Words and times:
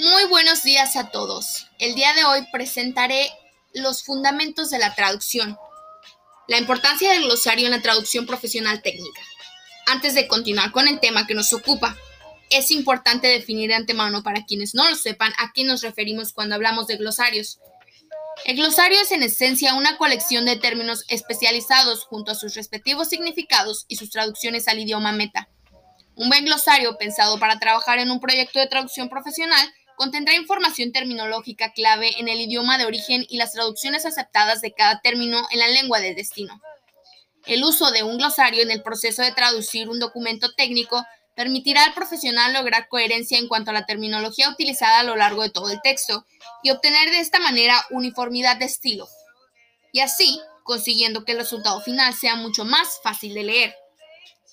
Muy 0.00 0.24
buenos 0.30 0.62
días 0.62 0.96
a 0.96 1.10
todos. 1.10 1.66
El 1.78 1.94
día 1.94 2.14
de 2.14 2.24
hoy 2.24 2.46
presentaré 2.50 3.30
los 3.74 4.02
fundamentos 4.02 4.70
de 4.70 4.78
la 4.78 4.94
traducción, 4.94 5.58
la 6.48 6.56
importancia 6.56 7.12
del 7.12 7.24
glosario 7.24 7.66
en 7.66 7.72
la 7.72 7.82
traducción 7.82 8.24
profesional 8.24 8.80
técnica. 8.80 9.20
Antes 9.84 10.14
de 10.14 10.26
continuar 10.26 10.72
con 10.72 10.88
el 10.88 11.00
tema 11.00 11.26
que 11.26 11.34
nos 11.34 11.52
ocupa, 11.52 11.98
es 12.48 12.70
importante 12.70 13.28
definir 13.28 13.68
de 13.68 13.74
antemano 13.74 14.22
para 14.22 14.46
quienes 14.46 14.74
no 14.74 14.88
lo 14.88 14.96
sepan 14.96 15.34
a 15.36 15.52
qué 15.52 15.64
nos 15.64 15.82
referimos 15.82 16.32
cuando 16.32 16.54
hablamos 16.54 16.86
de 16.86 16.96
glosarios. 16.96 17.58
El 18.46 18.56
glosario 18.56 18.98
es 19.02 19.12
en 19.12 19.22
esencia 19.22 19.74
una 19.74 19.98
colección 19.98 20.46
de 20.46 20.56
términos 20.56 21.04
especializados 21.08 22.04
junto 22.06 22.32
a 22.32 22.36
sus 22.36 22.54
respectivos 22.54 23.10
significados 23.10 23.84
y 23.86 23.96
sus 23.96 24.08
traducciones 24.08 24.66
al 24.66 24.78
idioma 24.78 25.12
meta. 25.12 25.50
Un 26.14 26.30
buen 26.30 26.46
glosario 26.46 26.96
pensado 26.96 27.38
para 27.38 27.58
trabajar 27.58 27.98
en 27.98 28.10
un 28.10 28.18
proyecto 28.18 28.60
de 28.60 28.66
traducción 28.66 29.10
profesional 29.10 29.70
contendrá 30.00 30.34
información 30.34 30.92
terminológica 30.92 31.74
clave 31.74 32.18
en 32.18 32.28
el 32.28 32.40
idioma 32.40 32.78
de 32.78 32.86
origen 32.86 33.26
y 33.28 33.36
las 33.36 33.52
traducciones 33.52 34.06
aceptadas 34.06 34.62
de 34.62 34.72
cada 34.72 35.02
término 35.02 35.46
en 35.50 35.58
la 35.58 35.68
lengua 35.68 36.00
de 36.00 36.14
destino. 36.14 36.58
El 37.44 37.62
uso 37.64 37.90
de 37.90 38.02
un 38.02 38.16
glosario 38.16 38.62
en 38.62 38.70
el 38.70 38.82
proceso 38.82 39.20
de 39.20 39.32
traducir 39.32 39.90
un 39.90 40.00
documento 40.00 40.54
técnico 40.54 41.04
permitirá 41.36 41.84
al 41.84 41.92
profesional 41.92 42.54
lograr 42.54 42.88
coherencia 42.88 43.38
en 43.38 43.46
cuanto 43.46 43.72
a 43.72 43.74
la 43.74 43.84
terminología 43.84 44.48
utilizada 44.48 45.00
a 45.00 45.04
lo 45.04 45.16
largo 45.16 45.42
de 45.42 45.50
todo 45.50 45.68
el 45.68 45.82
texto 45.82 46.24
y 46.62 46.70
obtener 46.70 47.10
de 47.10 47.20
esta 47.20 47.38
manera 47.38 47.84
uniformidad 47.90 48.56
de 48.56 48.64
estilo, 48.64 49.06
y 49.92 50.00
así 50.00 50.40
consiguiendo 50.64 51.26
que 51.26 51.32
el 51.32 51.38
resultado 51.38 51.78
final 51.82 52.14
sea 52.14 52.36
mucho 52.36 52.64
más 52.64 53.00
fácil 53.02 53.34
de 53.34 53.42
leer. 53.42 53.74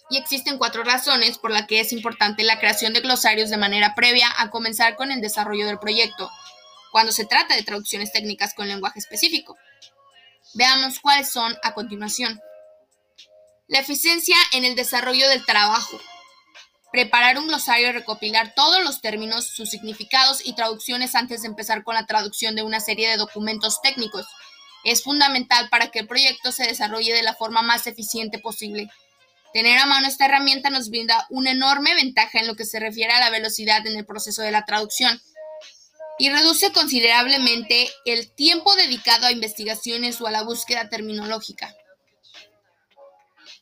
Y 0.10 0.18
existen 0.18 0.58
cuatro 0.58 0.84
razones 0.84 1.38
por 1.38 1.52
las 1.52 1.68
que 1.68 1.80
es 1.80 1.92
importante 1.92 2.44
la 2.44 2.60
creación 2.60 2.94
de 2.94 3.02
glosarios 3.02 3.50
de 3.50 3.58
manera 3.58 3.94
previa 3.96 4.28
a 4.38 4.50
comenzar 4.50 4.96
con 4.96 5.12
el 5.12 5.22
desarrollo 5.22 5.68
del 5.68 5.80
proyecto, 5.80 6.30
cuando 6.92 7.12
se 7.12 7.26
trata 7.26 7.56
de 7.56 7.64
traducciones 7.64 8.12
técnicas 8.12 8.54
con 8.54 8.68
lenguaje 8.68 9.00
específico. 9.00 9.58
Veamos 10.54 11.00
cuáles 11.00 11.30
son 11.30 11.56
a 11.64 11.74
continuación. 11.74 12.40
La 13.68 13.80
eficiencia 13.80 14.38
en 14.54 14.64
el 14.64 14.76
desarrollo 14.76 15.28
del 15.28 15.46
trabajo. 15.46 16.00
Preparar 16.92 17.38
un 17.38 17.48
glosario 17.48 17.90
y 17.90 17.92
recopilar 17.92 18.54
todos 18.56 18.82
los 18.82 19.02
términos, 19.02 19.46
sus 19.46 19.70
significados 19.70 20.46
y 20.46 20.54
traducciones 20.54 21.16
antes 21.16 21.42
de 21.42 21.50
empezar 21.50 21.84
con 21.84 21.96
la 21.96 22.06
traducción 22.06 22.56
de 22.56 22.64
una 22.64 22.80
serie 22.80 23.10
de 23.10 23.18
documentos 23.18 23.82
técnicos 23.82 24.26
es 24.88 25.04
fundamental 25.04 25.68
para 25.70 25.90
que 25.90 26.00
el 26.00 26.08
proyecto 26.08 26.54
se 26.54 26.64
desarrolle 26.64 27.14
de 27.14 27.24
la 27.24 27.34
forma 27.34 27.62
más 27.62 27.88
eficiente 27.88 28.40
posible. 28.40 28.90
Tener 29.54 29.78
a 29.78 29.86
mano 29.86 30.08
esta 30.08 30.26
herramienta 30.26 30.70
nos 30.70 30.90
brinda 30.90 31.26
una 31.30 31.52
enorme 31.52 31.96
ventaja 31.96 32.40
en 32.40 32.48
lo 32.48 32.56
que 32.56 32.66
se 32.66 32.80
refiere 32.80 33.14
a 33.14 33.20
la 33.20 33.30
velocidad 33.30 33.86
en 33.88 33.98
el 33.98 34.06
proceso 34.06 34.42
de 34.42 34.52
la 34.52 34.66
traducción 34.66 35.22
y 36.20 36.30
reduce 36.30 36.72
considerablemente 36.72 37.90
el 38.06 38.30
tiempo 38.32 38.76
dedicado 38.76 39.28
a 39.28 39.32
investigaciones 39.32 40.20
o 40.20 40.28
a 40.28 40.32
la 40.32 40.44
búsqueda 40.44 40.90
terminológica. 40.90 41.76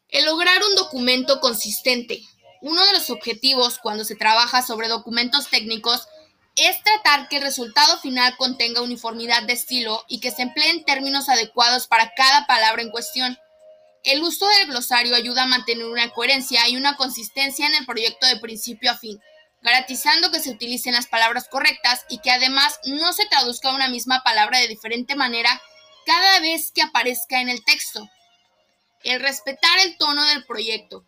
El 0.10 0.26
lograr 0.26 0.64
un 0.64 0.76
documento 0.76 1.42
consistente. 1.42 2.22
Uno 2.62 2.86
de 2.86 2.94
los 2.94 3.10
objetivos 3.10 3.80
cuando 3.80 4.06
se 4.06 4.16
trabaja 4.16 4.62
sobre 4.62 4.88
documentos 4.88 5.50
técnicos 5.50 6.08
es 6.56 6.82
tratar 6.84 7.28
que 7.28 7.38
el 7.38 7.44
resultado 7.44 8.00
final 8.00 8.36
contenga 8.38 8.82
uniformidad 8.82 9.44
de 9.44 9.54
estilo 9.54 10.06
y 10.08 10.22
que 10.22 10.32
se 10.32 10.44
empleen 10.44 10.86
términos 10.86 11.28
adecuados 11.28 11.88
para 11.88 12.14
cada 12.16 12.48
palabra 12.48 12.82
en 12.82 12.92
cuestión. 12.92 13.38
El 14.06 14.22
uso 14.24 14.48
del 14.48 14.68
glosario 14.68 15.16
ayuda 15.16 15.44
a 15.44 15.48
mantener 15.48 15.86
una 15.86 16.12
coherencia 16.12 16.68
y 16.70 16.78
una 16.78 16.96
consistencia 16.96 17.66
en 17.66 17.74
el 17.74 17.86
proyecto 17.86 18.28
de 18.28 18.40
principio 18.40 18.92
a 18.92 18.98
fin, 18.98 19.20
garantizando 19.64 20.32
que 20.32 20.40
se 20.40 20.52
utilicen 20.52 20.94
las 20.94 21.08
palabras 21.08 21.48
correctas 21.50 22.06
y 22.08 22.20
que 22.20 22.30
además 22.30 22.80
no 22.86 23.14
se 23.14 23.26
traduzca 23.26 23.74
una 23.74 23.90
misma 23.90 24.22
palabra 24.24 24.60
de 24.60 24.68
diferente 24.68 25.16
manera 25.16 25.60
cada 26.06 26.40
vez 26.40 26.72
que 26.72 26.84
aparezca 26.84 27.42
en 27.42 27.50
el 27.50 27.64
texto 27.66 28.08
el 29.04 29.22
respetar 29.22 29.80
el 29.80 29.98
tono 29.98 30.24
del 30.26 30.46
proyecto, 30.46 31.06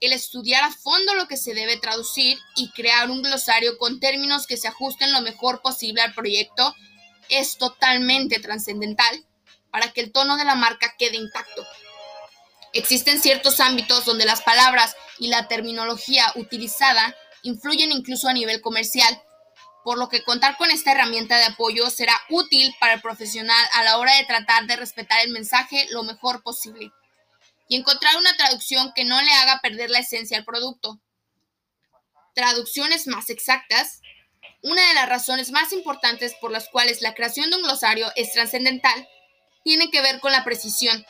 el 0.00 0.12
estudiar 0.12 0.62
a 0.62 0.72
fondo 0.72 1.14
lo 1.14 1.26
que 1.26 1.36
se 1.36 1.52
debe 1.52 1.76
traducir 1.76 2.38
y 2.54 2.70
crear 2.70 3.10
un 3.10 3.22
glosario 3.22 3.76
con 3.76 3.98
términos 3.98 4.46
que 4.46 4.56
se 4.56 4.68
ajusten 4.68 5.12
lo 5.12 5.20
mejor 5.20 5.60
posible 5.60 6.00
al 6.00 6.14
proyecto 6.14 6.74
es 7.28 7.58
totalmente 7.58 8.38
trascendental 8.38 9.24
para 9.70 9.92
que 9.92 10.00
el 10.00 10.12
tono 10.12 10.36
de 10.36 10.44
la 10.44 10.54
marca 10.54 10.94
quede 10.96 11.16
intacto. 11.16 11.66
Existen 12.72 13.20
ciertos 13.20 13.60
ámbitos 13.60 14.04
donde 14.04 14.26
las 14.26 14.42
palabras 14.42 14.94
y 15.18 15.28
la 15.28 15.48
terminología 15.48 16.32
utilizada 16.36 17.16
influyen 17.42 17.92
incluso 17.92 18.28
a 18.28 18.32
nivel 18.32 18.60
comercial, 18.60 19.22
por 19.84 19.98
lo 19.98 20.08
que 20.08 20.22
contar 20.22 20.56
con 20.56 20.70
esta 20.70 20.92
herramienta 20.92 21.38
de 21.38 21.44
apoyo 21.44 21.88
será 21.90 22.14
útil 22.28 22.74
para 22.78 22.94
el 22.94 23.00
profesional 23.00 23.66
a 23.72 23.84
la 23.84 23.98
hora 23.98 24.14
de 24.16 24.24
tratar 24.24 24.66
de 24.66 24.76
respetar 24.76 25.20
el 25.24 25.30
mensaje 25.30 25.86
lo 25.90 26.02
mejor 26.02 26.42
posible 26.42 26.92
y 27.68 27.76
encontrar 27.76 28.16
una 28.16 28.36
traducción 28.36 28.92
que 28.94 29.04
no 29.04 29.20
le 29.20 29.30
haga 29.32 29.60
perder 29.62 29.90
la 29.90 30.00
esencia 30.00 30.38
al 30.38 30.44
producto. 30.44 31.00
Traducciones 32.34 33.06
más 33.06 33.30
exactas. 33.30 34.00
Una 34.62 34.86
de 34.88 34.94
las 34.94 35.08
razones 35.08 35.50
más 35.50 35.72
importantes 35.72 36.34
por 36.40 36.50
las 36.50 36.68
cuales 36.68 37.02
la 37.02 37.14
creación 37.14 37.50
de 37.50 37.56
un 37.56 37.62
glosario 37.62 38.10
es 38.16 38.32
trascendental 38.32 39.08
tiene 39.64 39.90
que 39.90 40.00
ver 40.00 40.20
con 40.20 40.32
la 40.32 40.44
precisión. 40.44 41.04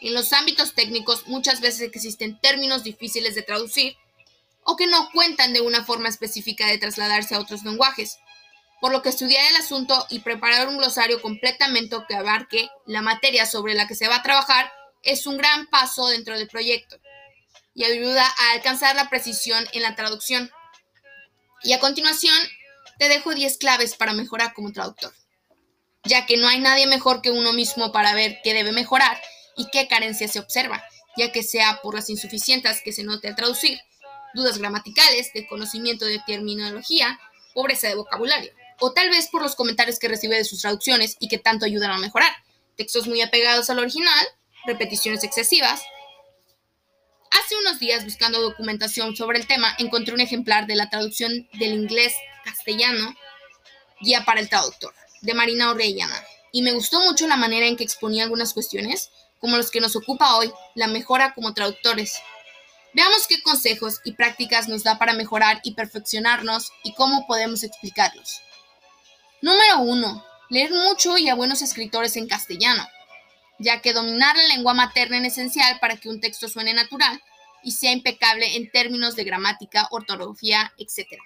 En 0.00 0.14
los 0.14 0.32
ámbitos 0.32 0.74
técnicos 0.74 1.26
muchas 1.26 1.60
veces 1.60 1.82
existen 1.82 2.40
términos 2.40 2.82
difíciles 2.82 3.34
de 3.34 3.42
traducir 3.42 3.96
o 4.64 4.76
que 4.76 4.86
no 4.86 5.10
cuentan 5.12 5.52
de 5.52 5.60
una 5.60 5.84
forma 5.84 6.08
específica 6.08 6.66
de 6.66 6.78
trasladarse 6.78 7.34
a 7.34 7.40
otros 7.40 7.64
lenguajes, 7.64 8.18
por 8.80 8.92
lo 8.92 9.02
que 9.02 9.10
estudiar 9.10 9.44
el 9.50 9.56
asunto 9.56 10.06
y 10.08 10.20
preparar 10.20 10.68
un 10.68 10.78
glosario 10.78 11.20
completamente 11.20 11.96
que 12.08 12.14
abarque 12.14 12.68
la 12.86 13.02
materia 13.02 13.44
sobre 13.44 13.74
la 13.74 13.86
que 13.86 13.94
se 13.94 14.08
va 14.08 14.16
a 14.16 14.22
trabajar 14.22 14.72
es 15.02 15.26
un 15.26 15.36
gran 15.36 15.66
paso 15.66 16.08
dentro 16.08 16.36
del 16.36 16.48
proyecto 16.48 16.96
y 17.74 17.84
ayuda 17.84 18.26
a 18.26 18.52
alcanzar 18.52 18.96
la 18.96 19.08
precisión 19.10 19.66
en 19.72 19.82
la 19.82 19.96
traducción. 19.96 20.50
Y 21.62 21.72
a 21.74 21.78
continuación, 21.78 22.36
te 22.98 23.08
dejo 23.08 23.34
10 23.34 23.58
claves 23.58 23.96
para 23.96 24.14
mejorar 24.14 24.54
como 24.54 24.72
traductor, 24.72 25.12
ya 26.04 26.24
que 26.26 26.38
no 26.38 26.48
hay 26.48 26.60
nadie 26.60 26.86
mejor 26.86 27.20
que 27.20 27.30
uno 27.30 27.52
mismo 27.52 27.92
para 27.92 28.14
ver 28.14 28.40
qué 28.42 28.54
debe 28.54 28.72
mejorar 28.72 29.20
y 29.60 29.66
qué 29.70 29.86
carencia 29.88 30.26
se 30.26 30.38
observa, 30.38 30.82
ya 31.18 31.32
que 31.32 31.42
sea 31.42 31.80
por 31.82 31.94
las 31.94 32.08
insuficiencias 32.08 32.80
que 32.82 32.92
se 32.92 33.04
note 33.04 33.28
al 33.28 33.36
traducir, 33.36 33.78
dudas 34.32 34.56
gramaticales, 34.56 35.34
de 35.34 35.46
conocimiento 35.46 36.06
de 36.06 36.18
terminología, 36.26 37.20
pobreza 37.52 37.88
de 37.88 37.94
vocabulario, 37.94 38.52
o 38.78 38.92
tal 38.94 39.10
vez 39.10 39.28
por 39.28 39.42
los 39.42 39.54
comentarios 39.54 39.98
que 39.98 40.08
recibe 40.08 40.38
de 40.38 40.44
sus 40.44 40.62
traducciones 40.62 41.16
y 41.20 41.28
que 41.28 41.36
tanto 41.36 41.66
ayudan 41.66 41.90
a 41.90 41.98
mejorar, 41.98 42.32
textos 42.76 43.06
muy 43.06 43.20
apegados 43.20 43.68
al 43.68 43.80
original 43.80 44.26
repeticiones 44.64 45.24
excesivas. 45.24 45.82
Hace 47.30 47.56
unos 47.56 47.78
días, 47.78 48.04
buscando 48.04 48.40
documentación 48.40 49.14
sobre 49.14 49.38
el 49.38 49.46
tema, 49.46 49.74
encontré 49.78 50.14
un 50.14 50.20
ejemplar 50.20 50.66
de 50.66 50.76
la 50.76 50.88
traducción 50.88 51.48
del 51.52 51.74
inglés 51.74 52.14
castellano, 52.46 53.14
Guía 54.00 54.24
para 54.24 54.40
el 54.40 54.48
Traductor, 54.48 54.94
de 55.20 55.34
Marina 55.34 55.70
Orellana, 55.70 56.24
y 56.50 56.62
me 56.62 56.72
gustó 56.72 57.00
mucho 57.00 57.26
la 57.26 57.36
manera 57.36 57.66
en 57.66 57.76
que 57.76 57.84
exponía 57.84 58.24
algunas 58.24 58.54
cuestiones, 58.54 59.10
como 59.40 59.56
los 59.56 59.70
que 59.70 59.80
nos 59.80 59.96
ocupa 59.96 60.36
hoy, 60.36 60.52
la 60.74 60.86
mejora 60.86 61.34
como 61.34 61.54
traductores. 61.54 62.14
Veamos 62.94 63.26
qué 63.28 63.42
consejos 63.42 64.00
y 64.04 64.12
prácticas 64.12 64.68
nos 64.68 64.82
da 64.82 64.98
para 64.98 65.12
mejorar 65.12 65.60
y 65.64 65.74
perfeccionarnos 65.74 66.70
y 66.84 66.94
cómo 66.94 67.26
podemos 67.26 67.62
explicarlos. 67.62 68.40
Número 69.42 69.80
1. 69.80 70.24
Leer 70.50 70.70
mucho 70.72 71.16
y 71.16 71.28
a 71.28 71.34
buenos 71.34 71.62
escritores 71.62 72.16
en 72.16 72.28
castellano 72.28 72.86
ya 73.60 73.80
que 73.80 73.92
dominar 73.92 74.36
la 74.36 74.48
lengua 74.48 74.74
materna 74.74 75.18
es 75.18 75.34
esencial 75.34 75.78
para 75.80 75.96
que 75.96 76.08
un 76.08 76.20
texto 76.20 76.48
suene 76.48 76.74
natural 76.74 77.22
y 77.62 77.72
sea 77.72 77.92
impecable 77.92 78.56
en 78.56 78.70
términos 78.70 79.14
de 79.16 79.24
gramática, 79.24 79.86
ortografía, 79.90 80.72
etc. 80.78 81.20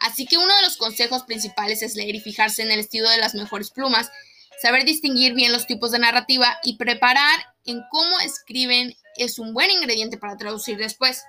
Así 0.00 0.26
que 0.26 0.36
uno 0.36 0.54
de 0.54 0.62
los 0.62 0.76
consejos 0.76 1.22
principales 1.22 1.82
es 1.82 1.94
leer 1.94 2.16
y 2.16 2.20
fijarse 2.20 2.62
en 2.62 2.72
el 2.72 2.80
estilo 2.80 3.08
de 3.08 3.18
las 3.18 3.34
mejores 3.34 3.70
plumas, 3.70 4.10
saber 4.60 4.84
distinguir 4.84 5.34
bien 5.34 5.52
los 5.52 5.66
tipos 5.66 5.90
de 5.90 5.98
narrativa 5.98 6.58
y 6.62 6.76
preparar 6.76 7.38
en 7.64 7.82
cómo 7.90 8.18
escriben 8.20 8.94
es 9.16 9.38
un 9.38 9.54
buen 9.54 9.70
ingrediente 9.70 10.18
para 10.18 10.36
traducir 10.36 10.76
después. 10.76 11.24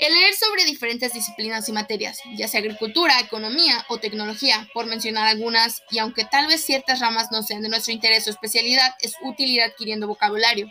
El 0.00 0.14
leer 0.14 0.34
sobre 0.34 0.64
diferentes 0.64 1.12
disciplinas 1.12 1.68
y 1.68 1.72
materias, 1.72 2.20
ya 2.34 2.48
sea 2.48 2.60
agricultura, 2.60 3.20
economía 3.20 3.84
o 3.90 3.98
tecnología, 3.98 4.66
por 4.72 4.86
mencionar 4.86 5.26
algunas, 5.26 5.82
y 5.90 5.98
aunque 5.98 6.24
tal 6.24 6.46
vez 6.46 6.64
ciertas 6.64 7.00
ramas 7.00 7.30
no 7.30 7.42
sean 7.42 7.60
de 7.60 7.68
nuestro 7.68 7.92
interés 7.92 8.26
o 8.26 8.30
especialidad, 8.30 8.94
es 9.02 9.12
útil 9.22 9.50
ir 9.50 9.60
adquiriendo 9.60 10.06
vocabulario. 10.06 10.70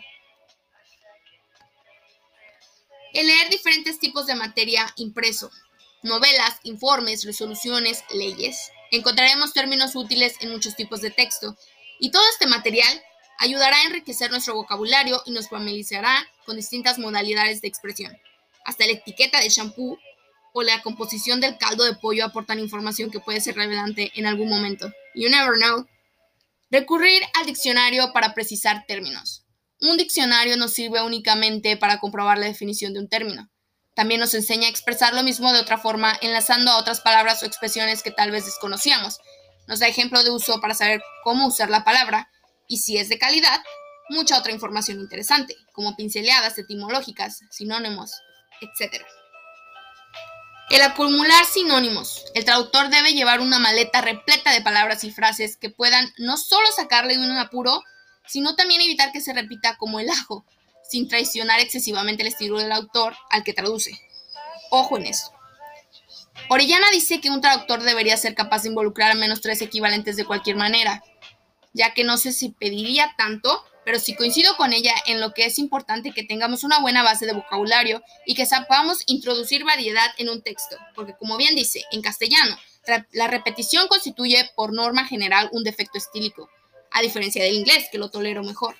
El 3.12 3.28
leer 3.28 3.50
diferentes 3.50 4.00
tipos 4.00 4.26
de 4.26 4.34
materia 4.34 4.92
impreso, 4.96 5.52
novelas, 6.02 6.58
informes, 6.64 7.24
resoluciones, 7.24 8.02
leyes. 8.12 8.72
Encontraremos 8.90 9.52
términos 9.52 9.94
útiles 9.94 10.36
en 10.40 10.50
muchos 10.50 10.76
tipos 10.76 11.00
de 11.00 11.10
texto, 11.10 11.56
y 11.98 12.10
todo 12.10 12.22
este 12.32 12.46
material 12.46 13.02
ayudará 13.38 13.76
a 13.76 13.84
enriquecer 13.84 14.30
nuestro 14.30 14.54
vocabulario 14.54 15.22
y 15.26 15.32
nos 15.32 15.48
familiarizará 15.48 16.26
con 16.46 16.56
distintas 16.56 16.98
modalidades 16.98 17.60
de 17.60 17.68
expresión 17.68 18.16
hasta 18.64 18.86
la 18.86 18.92
etiqueta 18.92 19.40
de 19.40 19.48
shampoo 19.48 19.98
o 20.52 20.62
la 20.62 20.82
composición 20.82 21.40
del 21.40 21.58
caldo 21.58 21.84
de 21.84 21.94
pollo 21.94 22.24
aportan 22.24 22.58
información 22.58 23.10
que 23.10 23.20
puede 23.20 23.40
ser 23.40 23.56
relevante 23.56 24.10
en 24.14 24.26
algún 24.26 24.48
momento. 24.48 24.92
You 25.14 25.28
never 25.28 25.56
know. 25.58 25.86
Recurrir 26.70 27.22
al 27.34 27.46
diccionario 27.46 28.12
para 28.12 28.34
precisar 28.34 28.84
términos. 28.86 29.44
Un 29.80 29.96
diccionario 29.96 30.56
no 30.56 30.68
sirve 30.68 31.02
únicamente 31.02 31.76
para 31.76 31.98
comprobar 31.98 32.38
la 32.38 32.46
definición 32.46 32.92
de 32.92 33.00
un 33.00 33.08
término. 33.08 33.48
También 34.00 34.20
nos 34.20 34.32
enseña 34.32 34.66
a 34.66 34.70
expresar 34.70 35.12
lo 35.12 35.22
mismo 35.22 35.52
de 35.52 35.60
otra 35.60 35.76
forma, 35.76 36.16
enlazando 36.22 36.70
a 36.70 36.78
otras 36.78 37.02
palabras 37.02 37.42
o 37.42 37.46
expresiones 37.46 38.02
que 38.02 38.10
tal 38.10 38.30
vez 38.30 38.46
desconocíamos. 38.46 39.18
Nos 39.66 39.80
da 39.80 39.88
ejemplo 39.88 40.22
de 40.22 40.30
uso 40.30 40.58
para 40.58 40.72
saber 40.72 41.02
cómo 41.22 41.46
usar 41.46 41.68
la 41.68 41.84
palabra 41.84 42.30
y 42.66 42.78
si 42.78 42.96
es 42.96 43.10
de 43.10 43.18
calidad, 43.18 43.60
mucha 44.08 44.38
otra 44.38 44.52
información 44.52 45.00
interesante, 45.00 45.54
como 45.74 45.96
pinceladas 45.96 46.56
etimológicas, 46.56 47.40
sinónimos, 47.50 48.12
etc. 48.62 49.04
El 50.70 50.80
acumular 50.80 51.44
sinónimos. 51.44 52.24
El 52.34 52.46
traductor 52.46 52.88
debe 52.88 53.12
llevar 53.12 53.40
una 53.40 53.58
maleta 53.58 54.00
repleta 54.00 54.50
de 54.54 54.62
palabras 54.62 55.04
y 55.04 55.10
frases 55.10 55.58
que 55.58 55.68
puedan 55.68 56.10
no 56.16 56.38
solo 56.38 56.68
sacarle 56.74 57.18
de 57.18 57.30
un 57.30 57.36
apuro, 57.36 57.82
sino 58.26 58.56
también 58.56 58.80
evitar 58.80 59.12
que 59.12 59.20
se 59.20 59.34
repita 59.34 59.76
como 59.76 60.00
el 60.00 60.08
ajo, 60.08 60.46
sin 60.90 61.08
traicionar 61.08 61.60
excesivamente 61.60 62.22
el 62.22 62.28
estilo 62.28 62.58
del 62.58 62.72
autor 62.72 63.14
al 63.30 63.44
que 63.44 63.52
traduce. 63.52 63.92
Ojo 64.70 64.96
en 64.98 65.06
eso. 65.06 65.32
Orellana 66.48 66.86
dice 66.92 67.20
que 67.20 67.30
un 67.30 67.40
traductor 67.40 67.82
debería 67.82 68.16
ser 68.16 68.34
capaz 68.34 68.62
de 68.62 68.70
involucrar 68.70 69.12
al 69.12 69.18
menos 69.18 69.40
tres 69.40 69.62
equivalentes 69.62 70.16
de 70.16 70.24
cualquier 70.24 70.56
manera, 70.56 71.04
ya 71.72 71.94
que 71.94 72.02
no 72.02 72.16
sé 72.16 72.32
si 72.32 72.50
pediría 72.50 73.14
tanto, 73.16 73.64
pero 73.84 74.00
sí 74.00 74.14
coincido 74.14 74.56
con 74.56 74.72
ella 74.72 74.94
en 75.06 75.20
lo 75.20 75.32
que 75.32 75.44
es 75.44 75.58
importante 75.58 76.10
que 76.10 76.24
tengamos 76.24 76.64
una 76.64 76.80
buena 76.80 77.02
base 77.02 77.26
de 77.26 77.34
vocabulario 77.34 78.02
y 78.26 78.34
que 78.34 78.46
sepamos 78.46 79.04
introducir 79.06 79.64
variedad 79.64 80.10
en 80.18 80.28
un 80.28 80.42
texto, 80.42 80.76
porque 80.94 81.14
como 81.18 81.36
bien 81.36 81.54
dice, 81.54 81.84
en 81.92 82.02
castellano, 82.02 82.56
la 83.12 83.28
repetición 83.28 83.86
constituye 83.86 84.50
por 84.56 84.72
norma 84.72 85.06
general 85.06 85.48
un 85.52 85.62
defecto 85.62 85.98
estílico, 85.98 86.48
a 86.90 87.02
diferencia 87.02 87.44
del 87.44 87.54
inglés, 87.54 87.86
que 87.92 87.98
lo 87.98 88.10
tolero 88.10 88.42
mejor. 88.42 88.74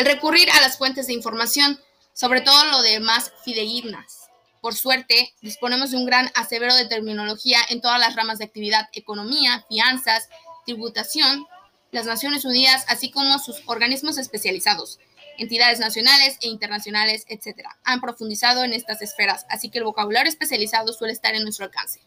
El 0.00 0.06
recurrir 0.06 0.48
a 0.50 0.62
las 0.62 0.78
fuentes 0.78 1.08
de 1.08 1.12
información, 1.12 1.78
sobre 2.14 2.40
todo 2.40 2.64
lo 2.64 2.80
de 2.80 3.00
más 3.00 3.32
fidedignas. 3.44 4.30
Por 4.62 4.74
suerte, 4.74 5.34
disponemos 5.42 5.90
de 5.90 5.98
un 5.98 6.06
gran 6.06 6.30
asevero 6.34 6.74
de 6.74 6.86
terminología 6.86 7.58
en 7.68 7.82
todas 7.82 8.00
las 8.00 8.16
ramas 8.16 8.38
de 8.38 8.46
actividad, 8.46 8.88
economía, 8.94 9.66
fianzas, 9.68 10.30
tributación, 10.64 11.46
las 11.92 12.06
Naciones 12.06 12.46
Unidas, 12.46 12.86
así 12.88 13.10
como 13.10 13.38
sus 13.38 13.60
organismos 13.66 14.16
especializados, 14.16 15.00
entidades 15.36 15.80
nacionales 15.80 16.38
e 16.40 16.48
internacionales, 16.48 17.26
etc., 17.28 17.68
han 17.84 18.00
profundizado 18.00 18.64
en 18.64 18.72
estas 18.72 19.02
esferas, 19.02 19.44
así 19.50 19.68
que 19.68 19.80
el 19.80 19.84
vocabulario 19.84 20.30
especializado 20.30 20.94
suele 20.94 21.12
estar 21.12 21.34
en 21.34 21.42
nuestro 21.42 21.66
alcance. 21.66 22.00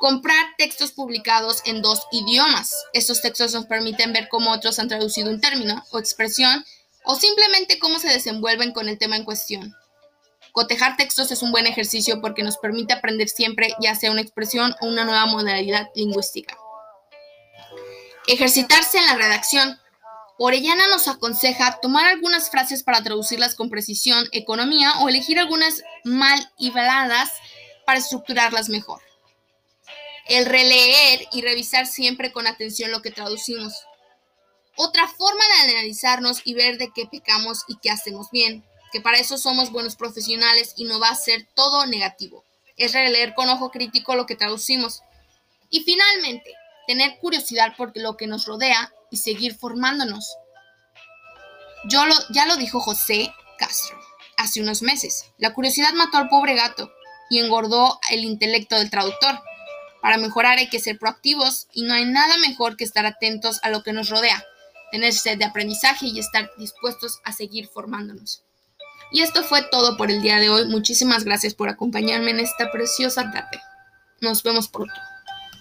Comprar 0.00 0.46
textos 0.56 0.92
publicados 0.92 1.62
en 1.64 1.82
dos 1.82 2.06
idiomas. 2.12 2.72
Estos 2.92 3.20
textos 3.20 3.52
nos 3.52 3.66
permiten 3.66 4.12
ver 4.12 4.28
cómo 4.28 4.52
otros 4.52 4.78
han 4.78 4.88
traducido 4.88 5.30
un 5.30 5.40
término 5.40 5.84
o 5.90 5.98
expresión 5.98 6.64
o 7.04 7.16
simplemente 7.16 7.78
cómo 7.78 7.98
se 7.98 8.08
desenvuelven 8.08 8.72
con 8.72 8.88
el 8.88 8.98
tema 8.98 9.16
en 9.16 9.24
cuestión. 9.24 9.74
Cotejar 10.52 10.96
textos 10.96 11.30
es 11.30 11.42
un 11.42 11.50
buen 11.50 11.66
ejercicio 11.66 12.20
porque 12.20 12.42
nos 12.42 12.58
permite 12.58 12.92
aprender 12.92 13.28
siempre 13.28 13.74
ya 13.80 13.94
sea 13.94 14.10
una 14.10 14.20
expresión 14.20 14.74
o 14.80 14.86
una 14.86 15.04
nueva 15.04 15.26
modalidad 15.26 15.88
lingüística. 15.94 16.56
Ejercitarse 18.26 18.98
en 18.98 19.06
la 19.06 19.16
redacción. 19.16 19.78
Orellana 20.38 20.86
nos 20.88 21.08
aconseja 21.08 21.80
tomar 21.80 22.06
algunas 22.06 22.50
frases 22.50 22.84
para 22.84 23.02
traducirlas 23.02 23.56
con 23.56 23.70
precisión, 23.70 24.28
economía 24.30 24.92
o 25.00 25.08
elegir 25.08 25.38
algunas 25.38 25.82
mal 26.04 26.38
hibladas 26.58 27.30
para 27.84 27.98
estructurarlas 27.98 28.68
mejor. 28.68 29.07
El 30.28 30.46
releer 30.46 31.26
y 31.32 31.40
revisar 31.40 31.86
siempre 31.86 32.32
con 32.32 32.46
atención 32.46 32.90
lo 32.90 33.02
que 33.02 33.10
traducimos. 33.10 33.72
Otra 34.76 35.08
forma 35.08 35.42
de 35.64 35.72
analizarnos 35.72 36.42
y 36.44 36.54
ver 36.54 36.78
de 36.78 36.92
qué 36.94 37.06
pecamos 37.06 37.64
y 37.66 37.78
qué 37.78 37.90
hacemos 37.90 38.30
bien, 38.30 38.64
que 38.92 39.00
para 39.00 39.18
eso 39.18 39.38
somos 39.38 39.72
buenos 39.72 39.96
profesionales 39.96 40.74
y 40.76 40.84
no 40.84 41.00
va 41.00 41.08
a 41.08 41.14
ser 41.14 41.48
todo 41.54 41.86
negativo. 41.86 42.44
Es 42.76 42.92
releer 42.92 43.34
con 43.34 43.48
ojo 43.48 43.70
crítico 43.70 44.14
lo 44.14 44.26
que 44.26 44.36
traducimos. 44.36 45.02
Y 45.70 45.80
finalmente, 45.80 46.54
tener 46.86 47.18
curiosidad 47.18 47.74
por 47.76 47.92
lo 47.96 48.16
que 48.16 48.26
nos 48.26 48.46
rodea 48.46 48.92
y 49.10 49.16
seguir 49.16 49.56
formándonos. 49.56 50.36
Yo 51.88 52.06
lo, 52.06 52.14
ya 52.30 52.46
lo 52.46 52.56
dijo 52.56 52.80
José 52.80 53.32
Castro 53.58 53.98
hace 54.36 54.62
unos 54.62 54.82
meses. 54.82 55.26
La 55.38 55.52
curiosidad 55.52 55.92
mató 55.94 56.16
al 56.16 56.28
pobre 56.28 56.54
gato 56.54 56.92
y 57.28 57.40
engordó 57.40 57.98
el 58.10 58.24
intelecto 58.24 58.76
del 58.76 58.90
traductor. 58.90 59.40
Para 60.02 60.18
mejorar 60.18 60.58
hay 60.58 60.68
que 60.68 60.80
ser 60.80 60.98
proactivos 60.98 61.66
y 61.72 61.82
no 61.82 61.94
hay 61.94 62.04
nada 62.04 62.36
mejor 62.38 62.76
que 62.76 62.84
estar 62.84 63.06
atentos 63.06 63.58
a 63.62 63.70
lo 63.70 63.82
que 63.82 63.92
nos 63.92 64.08
rodea, 64.08 64.44
tener 64.92 65.12
sed 65.12 65.38
de 65.38 65.44
aprendizaje 65.44 66.06
y 66.06 66.18
estar 66.18 66.50
dispuestos 66.58 67.20
a 67.24 67.32
seguir 67.32 67.68
formándonos. 67.68 68.42
Y 69.10 69.22
esto 69.22 69.42
fue 69.42 69.62
todo 69.62 69.96
por 69.96 70.10
el 70.10 70.22
día 70.22 70.36
de 70.36 70.50
hoy. 70.50 70.66
Muchísimas 70.66 71.24
gracias 71.24 71.54
por 71.54 71.68
acompañarme 71.68 72.30
en 72.30 72.40
esta 72.40 72.70
preciosa 72.70 73.30
tarde. 73.30 73.60
Nos 74.20 74.42
vemos 74.42 74.68
pronto. 74.68 74.94